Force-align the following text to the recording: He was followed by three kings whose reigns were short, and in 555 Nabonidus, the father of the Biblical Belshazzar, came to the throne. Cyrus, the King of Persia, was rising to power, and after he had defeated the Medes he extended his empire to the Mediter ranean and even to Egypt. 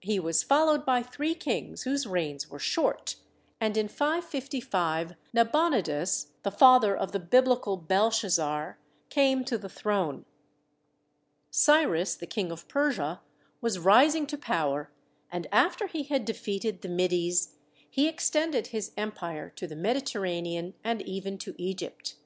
He 0.00 0.18
was 0.18 0.42
followed 0.42 0.84
by 0.84 1.04
three 1.04 1.36
kings 1.36 1.84
whose 1.84 2.04
reigns 2.04 2.50
were 2.50 2.58
short, 2.58 3.14
and 3.60 3.76
in 3.76 3.86
555 3.86 5.12
Nabonidus, 5.32 6.32
the 6.42 6.50
father 6.50 6.96
of 6.96 7.12
the 7.12 7.20
Biblical 7.20 7.76
Belshazzar, 7.76 8.76
came 9.08 9.44
to 9.44 9.56
the 9.56 9.68
throne. 9.68 10.24
Cyrus, 11.52 12.16
the 12.16 12.26
King 12.26 12.50
of 12.50 12.66
Persia, 12.66 13.20
was 13.60 13.78
rising 13.78 14.26
to 14.26 14.36
power, 14.36 14.90
and 15.30 15.46
after 15.52 15.86
he 15.86 16.02
had 16.02 16.24
defeated 16.24 16.82
the 16.82 16.88
Medes 16.88 17.54
he 17.88 18.08
extended 18.08 18.68
his 18.74 18.90
empire 18.96 19.48
to 19.50 19.68
the 19.68 19.76
Mediter 19.76 20.20
ranean 20.22 20.74
and 20.82 21.02
even 21.02 21.38
to 21.38 21.54
Egypt. 21.56 22.16